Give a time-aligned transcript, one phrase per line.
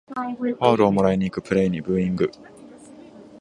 [0.57, 2.31] ファールをもらいにいくプレイにブーイング